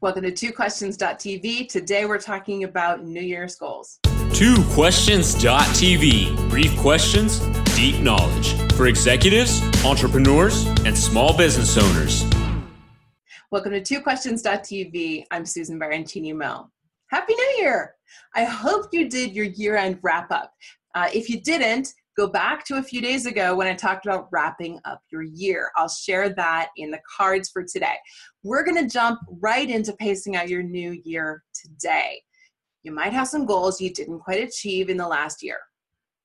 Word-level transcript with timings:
Welcome 0.00 0.22
to 0.22 0.30
Two 0.30 0.52
twoquestions.tv. 0.52 1.68
Today 1.68 2.04
we're 2.04 2.18
talking 2.18 2.62
about 2.64 3.04
New 3.04 3.20
Year's 3.20 3.56
goals. 3.56 3.98
Two 4.32 4.54
Twoquestions.tv. 4.54 6.48
Brief 6.50 6.76
questions, 6.78 7.40
deep 7.74 8.00
knowledge 8.00 8.54
for 8.74 8.86
executives, 8.86 9.60
entrepreneurs, 9.84 10.66
and 10.84 10.96
small 10.96 11.36
business 11.36 11.76
owners. 11.76 12.24
Welcome 13.50 13.72
to 13.72 13.82
Two 13.82 14.00
twoquestions.tv. 14.00 15.24
I'm 15.30 15.44
Susan 15.44 15.80
Baroncini 15.80 16.34
Moe. 16.34 16.70
Happy 17.08 17.34
New 17.34 17.56
Year! 17.58 17.96
I 18.34 18.44
hope 18.44 18.90
you 18.92 19.08
did 19.08 19.34
your 19.34 19.46
year 19.46 19.76
end 19.76 19.98
wrap 20.02 20.30
up. 20.30 20.54
Uh, 20.94 21.08
if 21.12 21.28
you 21.28 21.40
didn't, 21.40 21.94
go 22.18 22.26
back 22.26 22.64
to 22.64 22.78
a 22.78 22.82
few 22.82 23.00
days 23.00 23.26
ago 23.26 23.54
when 23.54 23.68
I 23.68 23.74
talked 23.74 24.04
about 24.04 24.26
wrapping 24.32 24.80
up 24.84 25.00
your 25.08 25.22
year. 25.22 25.70
I'll 25.76 25.88
share 25.88 26.30
that 26.30 26.70
in 26.76 26.90
the 26.90 26.98
cards 27.16 27.48
for 27.48 27.62
today. 27.62 27.94
We're 28.42 28.64
going 28.64 28.82
to 28.82 28.92
jump 28.92 29.20
right 29.40 29.70
into 29.70 29.92
pacing 29.92 30.34
out 30.34 30.48
your 30.48 30.64
new 30.64 31.00
year 31.04 31.44
today. 31.54 32.20
You 32.82 32.90
might 32.90 33.12
have 33.12 33.28
some 33.28 33.46
goals 33.46 33.80
you 33.80 33.94
didn't 33.94 34.18
quite 34.18 34.42
achieve 34.42 34.90
in 34.90 34.96
the 34.96 35.06
last 35.06 35.44
year 35.44 35.58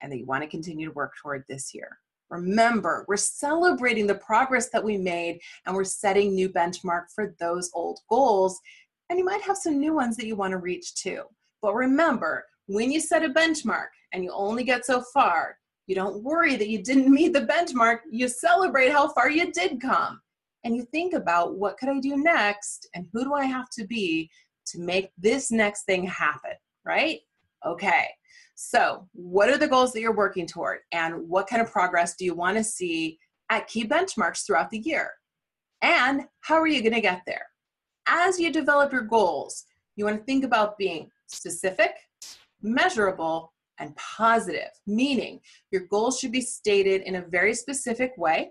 and 0.00 0.12
that 0.12 0.18
you 0.18 0.26
want 0.26 0.44
to 0.44 0.48
continue 0.48 0.86
to 0.86 0.94
work 0.94 1.12
toward 1.20 1.42
this 1.48 1.74
year. 1.74 1.98
Remember, 2.30 3.04
we're 3.08 3.16
celebrating 3.16 4.06
the 4.06 4.14
progress 4.14 4.68
that 4.68 4.84
we 4.84 4.96
made 4.96 5.40
and 5.66 5.74
we're 5.74 5.82
setting 5.82 6.36
new 6.36 6.48
benchmark 6.48 7.06
for 7.12 7.34
those 7.40 7.68
old 7.74 7.98
goals. 8.08 8.60
And 9.08 9.18
you 9.18 9.24
might 9.24 9.42
have 9.42 9.56
some 9.56 9.80
new 9.80 9.92
ones 9.92 10.16
that 10.18 10.26
you 10.26 10.36
want 10.36 10.52
to 10.52 10.58
reach 10.58 10.94
too. 10.94 11.24
But 11.60 11.74
remember, 11.74 12.44
when 12.68 12.92
you 12.92 13.00
set 13.00 13.24
a 13.24 13.28
benchmark 13.28 13.88
and 14.12 14.22
you 14.22 14.30
only 14.32 14.62
get 14.62 14.86
so 14.86 15.02
far, 15.12 15.56
you 15.90 15.96
don't 15.96 16.22
worry 16.22 16.54
that 16.54 16.68
you 16.68 16.80
didn't 16.84 17.12
meet 17.12 17.32
the 17.32 17.40
benchmark. 17.40 17.98
You 18.08 18.28
celebrate 18.28 18.92
how 18.92 19.08
far 19.08 19.28
you 19.28 19.50
did 19.50 19.80
come. 19.80 20.20
And 20.62 20.76
you 20.76 20.84
think 20.92 21.14
about 21.14 21.56
what 21.56 21.78
could 21.78 21.88
I 21.88 21.98
do 21.98 22.16
next 22.16 22.88
and 22.94 23.08
who 23.12 23.24
do 23.24 23.34
I 23.34 23.44
have 23.46 23.68
to 23.70 23.84
be 23.84 24.30
to 24.66 24.78
make 24.78 25.10
this 25.18 25.50
next 25.50 25.86
thing 25.86 26.06
happen, 26.06 26.52
right? 26.84 27.18
Okay. 27.66 28.06
So, 28.54 29.08
what 29.14 29.48
are 29.48 29.58
the 29.58 29.66
goals 29.66 29.92
that 29.92 30.00
you're 30.00 30.14
working 30.14 30.46
toward 30.46 30.78
and 30.92 31.28
what 31.28 31.48
kind 31.48 31.60
of 31.60 31.72
progress 31.72 32.14
do 32.14 32.24
you 32.24 32.36
want 32.36 32.56
to 32.56 32.62
see 32.62 33.18
at 33.50 33.66
key 33.66 33.84
benchmarks 33.84 34.46
throughout 34.46 34.70
the 34.70 34.78
year? 34.78 35.10
And 35.82 36.22
how 36.42 36.54
are 36.60 36.68
you 36.68 36.82
going 36.82 36.94
to 36.94 37.00
get 37.00 37.22
there? 37.26 37.46
As 38.06 38.38
you 38.38 38.52
develop 38.52 38.92
your 38.92 39.02
goals, 39.02 39.64
you 39.96 40.04
want 40.04 40.18
to 40.18 40.24
think 40.24 40.44
about 40.44 40.78
being 40.78 41.10
specific, 41.26 41.96
measurable, 42.62 43.52
and 43.80 43.96
positive, 43.96 44.70
meaning 44.86 45.40
your 45.72 45.82
goals 45.90 46.20
should 46.20 46.32
be 46.32 46.40
stated 46.40 47.02
in 47.02 47.16
a 47.16 47.26
very 47.28 47.54
specific 47.54 48.12
way. 48.16 48.50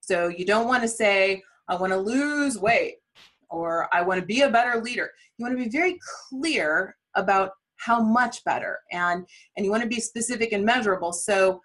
So 0.00 0.28
you 0.28 0.46
don't 0.46 0.68
want 0.68 0.82
to 0.82 0.88
say, 0.88 1.42
I 1.68 1.76
want 1.76 1.92
to 1.92 1.98
lose 1.98 2.58
weight 2.58 2.94
or 3.50 3.88
I 3.92 4.02
want 4.02 4.20
to 4.20 4.26
be 4.26 4.42
a 4.42 4.50
better 4.50 4.80
leader. 4.80 5.10
You 5.36 5.44
want 5.44 5.58
to 5.58 5.62
be 5.62 5.70
very 5.70 5.98
clear 6.28 6.96
about 7.14 7.50
how 7.76 8.00
much 8.00 8.44
better 8.44 8.78
and 8.92 9.26
and 9.56 9.66
you 9.66 9.70
want 9.70 9.82
to 9.82 9.88
be 9.88 10.00
specific 10.00 10.52
and 10.52 10.64
measurable. 10.64 11.12
So 11.12 11.60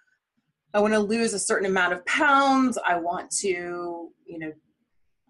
I 0.73 0.79
want 0.79 0.93
to 0.93 0.99
lose 0.99 1.33
a 1.33 1.39
certain 1.39 1.67
amount 1.67 1.93
of 1.93 2.05
pounds. 2.05 2.77
I 2.85 2.99
want 2.99 3.31
to, 3.41 4.09
you 4.25 4.39
know, 4.39 4.51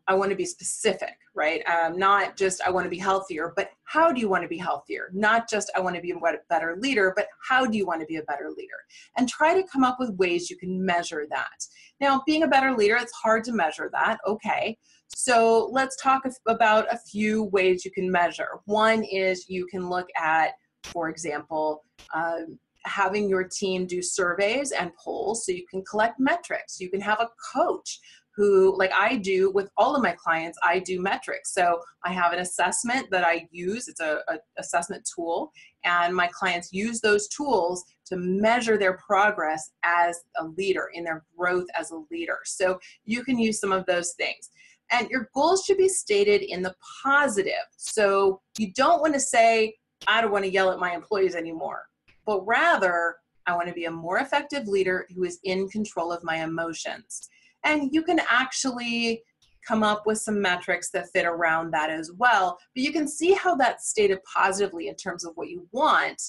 I 0.08 0.14
want 0.14 0.30
to 0.30 0.36
be 0.36 0.46
specific, 0.46 1.16
right? 1.36 1.62
Um, 1.68 1.98
not 1.98 2.38
just 2.38 2.62
I 2.62 2.70
want 2.70 2.86
to 2.86 2.90
be 2.90 2.98
healthier, 2.98 3.54
but 3.56 3.70
how 3.84 4.12
do 4.12 4.22
you 4.22 4.30
want 4.30 4.44
to 4.44 4.48
be 4.48 4.58
healthier? 4.58 5.10
Not 5.14 5.50
just 5.50 5.70
I 5.76 5.82
want 5.82 5.96
to 5.96 6.02
be 6.02 6.12
a 6.12 6.18
better 6.50 6.78
leader, 6.80 7.14
but 7.16 7.28
how 7.48 7.66
do 7.66 7.78
you 7.78 7.86
want 7.86 8.00
to 8.02 8.08
be 8.08 8.16
a 8.16 8.24
better 8.24 8.50
leader? 8.56 8.78
And 9.18 9.28
try 9.28 9.54
to 9.54 9.68
come 9.68 9.84
up 9.84 9.98
with 10.00 10.16
ways 10.18 10.50
you 10.50 10.58
can 10.58 10.84
measure 10.84 11.26
that. 11.30 11.66
Now, 12.00 12.24
being 12.26 12.44
a 12.44 12.48
better 12.48 12.74
leader, 12.74 12.96
it's 12.96 13.12
hard 13.14 13.44
to 13.46 13.52
measure 13.52 13.90
that. 13.94 14.20
Okay. 14.26 14.78
So 15.10 15.70
let's 15.72 16.02
talk 16.02 16.24
about 16.48 16.92
a 16.92 16.98
few 16.98 17.46
ways 17.46 17.84
you 17.84 17.92
can 17.92 18.10
measure. 18.10 18.60
One 18.66 19.04
is 19.04 19.50
you 19.50 19.66
can 19.68 19.90
look 19.90 20.08
at, 20.18 20.52
for 20.84 21.10
example, 21.10 21.84
um, 22.14 22.60
having 22.86 23.30
your 23.30 23.44
team 23.44 23.86
do 23.86 24.02
surveys 24.02 24.72
and 24.72 24.92
polls 24.96 25.46
so 25.46 25.52
you 25.52 25.66
can 25.70 25.84
collect 25.84 26.20
metrics. 26.20 26.80
You 26.80 26.90
can 26.90 27.02
have 27.02 27.20
a 27.20 27.30
coach 27.54 28.00
who 28.38 28.78
like 28.78 28.92
i 28.98 29.18
do 29.18 29.52
with 29.52 29.70
all 29.76 29.96
of 29.96 30.02
my 30.02 30.16
clients 30.24 30.58
i 30.64 30.80
do 30.80 31.02
metrics. 31.02 31.54
So 31.54 31.82
i 32.06 32.14
have 32.14 32.32
an 32.32 32.40
assessment 32.40 33.08
that 33.12 33.26
i 33.26 33.48
use 33.52 33.88
it's 33.90 34.00
a, 34.00 34.22
assessment 34.58 35.10
tool 35.14 35.52
and 35.84 36.16
my 36.16 36.28
clients 36.28 36.72
use 36.72 37.02
those 37.02 37.28
tools 37.28 37.84
to 38.06 38.16
measure 38.16 38.78
their 38.78 38.98
progress 38.98 39.72
as 39.84 40.20
a 40.38 40.46
leader 40.46 40.90
in 40.94 41.04
their 41.04 41.26
growth 41.38 41.66
as 41.78 41.92
a 41.92 42.02
leader. 42.10 42.40
So 42.46 42.80
you 43.04 43.24
can 43.24 43.38
use 43.38 43.60
some 43.60 43.74
of 43.74 43.86
those 43.86 44.14
things. 44.14 44.50
And 44.92 45.10
your 45.10 45.30
goals 45.36 45.66
should 45.66 45.78
be 45.78 45.90
stated 45.90 46.42
in 46.42 46.62
the 46.62 46.74
positive. 47.04 47.68
So 47.76 48.42
you 48.58 48.72
don't 48.74 49.02
want 49.02 49.14
to 49.14 49.20
say 49.20 49.74
i 50.06 50.22
don't 50.22 50.32
want 50.32 50.46
to 50.46 50.52
yell 50.52 50.72
at 50.72 50.80
my 50.80 50.94
employees 50.94 51.36
anymore 51.36 51.84
but 52.26 52.46
rather 52.46 53.16
i 53.48 53.56
want 53.56 53.68
to 53.68 53.74
be 53.74 53.86
a 53.86 53.92
more 53.92 54.20
effective 54.20 54.68
leader 54.68 55.08
who 55.16 55.24
is 55.24 55.40
in 55.44 55.68
control 55.70 56.12
of 56.12 56.24
my 56.24 56.38
emotions 56.44 57.30
and 57.68 57.94
you 57.94 58.02
can 58.02 58.22
actually 58.30 59.24
come 59.68 59.84
up 59.84 60.06
with 60.06 60.18
some 60.18 60.42
metrics 60.42 60.90
that 60.92 61.10
fit 61.12 61.26
around 61.26 61.72
that 61.72 61.90
as 61.90 62.12
well. 62.14 62.58
But 62.74 62.84
you 62.84 62.94
can 62.94 63.08
see 63.08 63.34
how 63.34 63.56
that's 63.56 63.90
stated 63.90 64.20
positively 64.24 64.88
in 64.88 64.96
terms 64.96 65.26
of 65.26 65.34
what 65.36 65.50
you 65.50 65.68
want, 65.72 66.22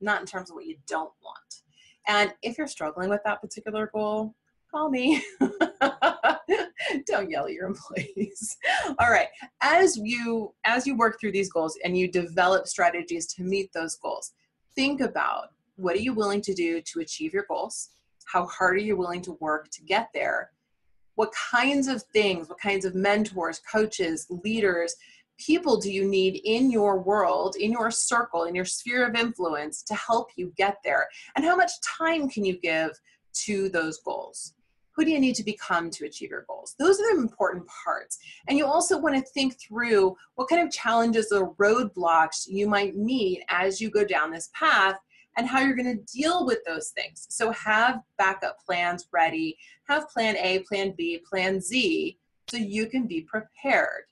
not 0.00 0.20
in 0.20 0.26
terms 0.26 0.50
of 0.50 0.54
what 0.56 0.64
you 0.64 0.76
don't 0.86 1.12
want. 1.22 1.62
And 2.06 2.32
if 2.42 2.56
you're 2.56 2.66
struggling 2.66 3.10
with 3.10 3.20
that 3.26 3.42
particular 3.42 3.90
goal, 3.92 4.34
call 4.70 4.88
me. 4.88 5.22
don't 7.06 7.30
yell 7.30 7.44
at 7.44 7.52
your 7.52 7.66
employees. 7.66 8.56
All 8.98 9.10
right. 9.10 9.28
As 9.60 9.98
you 10.02 10.54
as 10.64 10.86
you 10.86 10.96
work 10.96 11.20
through 11.20 11.32
these 11.32 11.52
goals 11.52 11.78
and 11.84 11.98
you 11.98 12.10
develop 12.10 12.66
strategies 12.66 13.26
to 13.34 13.42
meet 13.42 13.70
those 13.74 13.96
goals, 13.96 14.32
think 14.74 15.02
about 15.02 15.48
what 15.76 15.96
are 15.96 16.00
you 16.00 16.14
willing 16.14 16.40
to 16.42 16.54
do 16.54 16.80
to 16.80 17.00
achieve 17.00 17.34
your 17.34 17.44
goals? 17.48 17.90
How 18.24 18.46
hard 18.46 18.76
are 18.76 18.80
you 18.80 18.96
willing 18.96 19.22
to 19.22 19.32
work 19.40 19.68
to 19.72 19.82
get 19.82 20.08
there? 20.14 20.50
What 21.18 21.32
kinds 21.50 21.88
of 21.88 22.00
things, 22.12 22.48
what 22.48 22.60
kinds 22.60 22.84
of 22.84 22.94
mentors, 22.94 23.60
coaches, 23.70 24.24
leaders, 24.44 24.94
people 25.36 25.76
do 25.76 25.92
you 25.92 26.04
need 26.04 26.40
in 26.44 26.70
your 26.70 27.00
world, 27.00 27.56
in 27.56 27.72
your 27.72 27.90
circle, 27.90 28.44
in 28.44 28.54
your 28.54 28.64
sphere 28.64 29.04
of 29.04 29.16
influence 29.16 29.82
to 29.82 29.96
help 29.96 30.28
you 30.36 30.52
get 30.56 30.76
there? 30.84 31.08
And 31.34 31.44
how 31.44 31.56
much 31.56 31.72
time 31.80 32.28
can 32.28 32.44
you 32.44 32.56
give 32.60 32.90
to 33.46 33.68
those 33.70 33.98
goals? 33.98 34.54
Who 34.94 35.04
do 35.04 35.10
you 35.10 35.18
need 35.18 35.34
to 35.34 35.44
become 35.44 35.90
to 35.90 36.06
achieve 36.06 36.30
your 36.30 36.44
goals? 36.48 36.76
Those 36.78 37.00
are 37.00 37.12
the 37.12 37.20
important 37.20 37.64
parts. 37.66 38.18
And 38.46 38.56
you 38.56 38.64
also 38.64 38.96
want 38.96 39.16
to 39.16 39.32
think 39.32 39.56
through 39.60 40.16
what 40.36 40.48
kind 40.48 40.64
of 40.64 40.72
challenges 40.72 41.32
or 41.32 41.52
roadblocks 41.54 42.46
you 42.46 42.68
might 42.68 42.96
meet 42.96 43.42
as 43.48 43.80
you 43.80 43.90
go 43.90 44.04
down 44.04 44.30
this 44.30 44.50
path 44.54 45.00
and 45.36 45.46
how 45.46 45.60
you're 45.60 45.76
going 45.76 45.96
to 45.96 46.12
deal 46.12 46.46
with 46.46 46.58
those 46.66 46.90
things. 46.90 47.26
So 47.30 47.52
have 47.52 48.00
backup 48.16 48.58
plans 48.64 49.08
ready, 49.12 49.56
have 49.88 50.08
plan 50.08 50.36
A, 50.36 50.60
plan 50.60 50.94
B, 50.96 51.22
plan 51.28 51.60
Z, 51.60 52.18
so 52.48 52.56
you 52.56 52.86
can 52.86 53.06
be 53.06 53.22
prepared. 53.22 54.04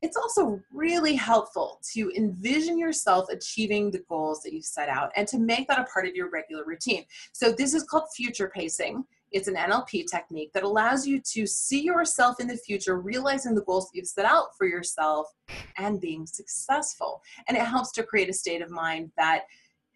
It's 0.00 0.16
also 0.16 0.60
really 0.72 1.14
helpful 1.14 1.80
to 1.92 2.10
envision 2.16 2.76
yourself 2.76 3.28
achieving 3.30 3.90
the 3.90 4.02
goals 4.08 4.42
that 4.42 4.52
you've 4.52 4.64
set 4.64 4.88
out 4.88 5.12
and 5.16 5.28
to 5.28 5.38
make 5.38 5.68
that 5.68 5.78
a 5.78 5.84
part 5.84 6.06
of 6.06 6.14
your 6.16 6.28
regular 6.28 6.64
routine. 6.64 7.04
So, 7.32 7.52
this 7.52 7.72
is 7.72 7.84
called 7.84 8.08
future 8.14 8.50
pacing. 8.52 9.04
It's 9.30 9.48
an 9.48 9.54
NLP 9.54 10.06
technique 10.10 10.52
that 10.52 10.64
allows 10.64 11.06
you 11.06 11.20
to 11.32 11.46
see 11.46 11.82
yourself 11.82 12.40
in 12.40 12.48
the 12.48 12.56
future, 12.56 13.00
realizing 13.00 13.54
the 13.54 13.62
goals 13.62 13.88
that 13.88 13.96
you've 13.96 14.06
set 14.06 14.26
out 14.26 14.56
for 14.58 14.66
yourself 14.66 15.28
and 15.78 16.00
being 16.00 16.26
successful. 16.26 17.22
And 17.48 17.56
it 17.56 17.62
helps 17.62 17.92
to 17.92 18.02
create 18.02 18.28
a 18.28 18.34
state 18.34 18.60
of 18.60 18.70
mind 18.70 19.10
that 19.16 19.44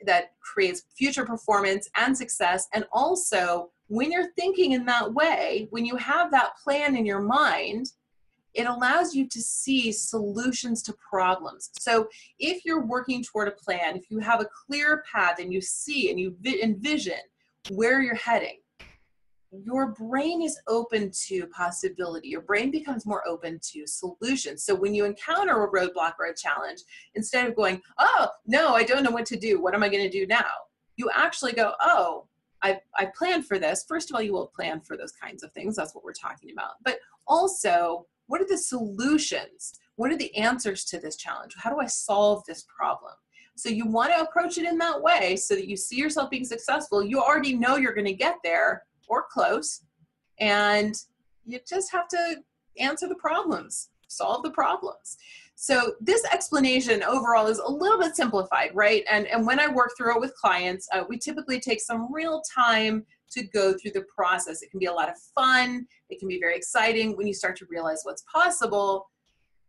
that 0.04 0.32
creates 0.40 0.84
future 0.96 1.24
performance 1.24 1.88
and 1.96 2.16
success. 2.16 2.68
And 2.74 2.84
also 2.92 3.70
when 3.88 4.10
you're 4.10 4.32
thinking 4.32 4.72
in 4.72 4.84
that 4.86 5.12
way 5.14 5.68
when 5.70 5.84
you 5.84 5.96
have 5.96 6.30
that 6.30 6.56
plan 6.62 6.96
in 6.96 7.06
your 7.06 7.20
mind 7.20 7.92
it 8.54 8.66
allows 8.66 9.14
you 9.14 9.28
to 9.28 9.42
see 9.42 9.92
solutions 9.92 10.82
to 10.82 10.94
problems. 10.94 11.68
So 11.78 12.08
if 12.38 12.64
you're 12.64 12.86
working 12.86 13.22
toward 13.22 13.48
a 13.48 13.52
plan 13.52 13.96
if 13.96 14.10
you 14.10 14.18
have 14.18 14.40
a 14.40 14.48
clear 14.66 15.04
path 15.10 15.38
and 15.38 15.52
you 15.52 15.60
see 15.60 16.10
and 16.10 16.18
you 16.18 16.36
envision 16.62 17.20
where 17.70 18.00
you're 18.00 18.14
heading 18.14 18.58
your 19.64 19.92
brain 19.92 20.42
is 20.42 20.58
open 20.66 21.10
to 21.26 21.46
possibility. 21.48 22.28
Your 22.28 22.42
brain 22.42 22.70
becomes 22.70 23.06
more 23.06 23.26
open 23.26 23.60
to 23.72 23.86
solutions. 23.86 24.64
So 24.64 24.74
when 24.74 24.94
you 24.94 25.04
encounter 25.04 25.64
a 25.64 25.70
roadblock 25.70 26.14
or 26.18 26.26
a 26.26 26.34
challenge, 26.34 26.80
instead 27.14 27.48
of 27.48 27.56
going, 27.56 27.80
oh, 27.98 28.28
no, 28.46 28.74
I 28.74 28.84
don't 28.84 29.02
know 29.02 29.10
what 29.10 29.26
to 29.26 29.36
do. 29.36 29.60
What 29.60 29.74
am 29.74 29.82
I 29.82 29.88
going 29.88 30.04
to 30.04 30.10
do 30.10 30.26
now? 30.26 30.50
You 30.96 31.10
actually 31.14 31.52
go, 31.52 31.72
oh, 31.80 32.26
I, 32.62 32.80
I 32.96 33.06
planned 33.16 33.46
for 33.46 33.58
this. 33.58 33.84
First 33.86 34.10
of 34.10 34.16
all, 34.16 34.22
you 34.22 34.32
will 34.32 34.46
plan 34.46 34.80
for 34.80 34.96
those 34.96 35.12
kinds 35.12 35.42
of 35.42 35.52
things. 35.52 35.76
That's 35.76 35.94
what 35.94 36.04
we're 36.04 36.12
talking 36.12 36.50
about. 36.52 36.72
But 36.84 36.98
also, 37.26 38.06
what 38.26 38.40
are 38.40 38.48
the 38.48 38.58
solutions? 38.58 39.78
What 39.96 40.10
are 40.10 40.16
the 40.16 40.34
answers 40.36 40.84
to 40.86 40.98
this 40.98 41.16
challenge? 41.16 41.54
How 41.56 41.70
do 41.70 41.80
I 41.80 41.86
solve 41.86 42.44
this 42.46 42.64
problem? 42.64 43.12
So 43.56 43.70
you 43.70 43.86
want 43.86 44.12
to 44.12 44.20
approach 44.20 44.58
it 44.58 44.66
in 44.66 44.76
that 44.78 45.00
way 45.00 45.36
so 45.36 45.54
that 45.54 45.66
you 45.66 45.76
see 45.76 45.96
yourself 45.96 46.28
being 46.28 46.44
successful. 46.44 47.02
You 47.02 47.22
already 47.22 47.54
know 47.54 47.76
you're 47.76 47.94
going 47.94 48.06
to 48.06 48.12
get 48.12 48.36
there 48.44 48.84
or 49.08 49.26
close. 49.30 49.82
And 50.38 50.94
you 51.44 51.60
just 51.68 51.92
have 51.92 52.08
to 52.08 52.36
answer 52.78 53.08
the 53.08 53.14
problems, 53.14 53.90
solve 54.08 54.42
the 54.42 54.50
problems. 54.50 55.16
So 55.54 55.94
this 56.00 56.22
explanation 56.26 57.02
overall 57.02 57.46
is 57.46 57.58
a 57.58 57.70
little 57.70 57.98
bit 57.98 58.14
simplified, 58.14 58.70
right? 58.74 59.04
And, 59.10 59.26
and 59.26 59.46
when 59.46 59.58
I 59.58 59.68
work 59.68 59.92
through 59.96 60.14
it 60.14 60.20
with 60.20 60.34
clients, 60.34 60.86
uh, 60.92 61.04
we 61.08 61.18
typically 61.18 61.58
take 61.58 61.80
some 61.80 62.12
real 62.12 62.42
time 62.54 63.06
to 63.30 63.42
go 63.42 63.72
through 63.72 63.92
the 63.92 64.04
process. 64.14 64.62
It 64.62 64.70
can 64.70 64.78
be 64.78 64.86
a 64.86 64.92
lot 64.92 65.08
of 65.08 65.16
fun. 65.34 65.86
It 66.10 66.18
can 66.18 66.28
be 66.28 66.38
very 66.38 66.56
exciting 66.56 67.16
when 67.16 67.26
you 67.26 67.32
start 67.32 67.56
to 67.56 67.66
realize 67.70 68.00
what's 68.02 68.22
possible. 68.32 69.08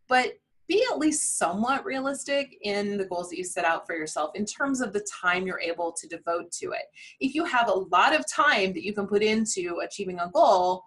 But 0.10 0.34
be 0.68 0.84
at 0.92 1.00
least 1.00 1.38
somewhat 1.38 1.86
realistic 1.86 2.58
in 2.62 2.98
the 2.98 3.06
goals 3.06 3.30
that 3.30 3.38
you 3.38 3.44
set 3.44 3.66
out 3.66 3.86
for 3.88 3.96
yourself 3.96 4.32
in 4.36 4.46
terms 4.46 4.82
of 4.82 4.92
the 4.92 5.06
time 5.22 5.48
you're 5.48 5.60
able 5.60 5.94
to 5.94 6.08
devote 6.08 6.52
to 6.52 6.72
it. 6.72 6.84
If 7.20 7.34
you 7.34 7.46
have 7.46 7.70
a 7.70 7.74
lot 7.74 8.14
of 8.14 8.28
time 8.30 8.74
that 8.74 8.84
you 8.84 8.94
can 8.94 9.08
put 9.08 9.24
into 9.24 9.80
achieving 9.84 10.20
a 10.20 10.30
goal, 10.34 10.84